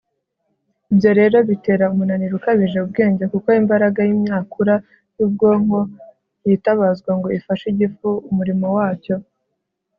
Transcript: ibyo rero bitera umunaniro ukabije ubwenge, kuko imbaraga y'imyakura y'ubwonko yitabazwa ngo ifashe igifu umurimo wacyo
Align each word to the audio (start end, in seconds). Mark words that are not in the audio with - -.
ibyo 0.91 1.11
rero 1.19 1.37
bitera 1.49 1.85
umunaniro 1.93 2.33
ukabije 2.39 2.77
ubwenge, 2.85 3.23
kuko 3.33 3.47
imbaraga 3.61 3.99
y'imyakura 4.07 4.75
y'ubwonko 5.17 5.79
yitabazwa 6.47 7.11
ngo 7.17 7.27
ifashe 7.37 7.65
igifu 7.73 8.09
umurimo 8.29 8.67
wacyo 8.77 9.15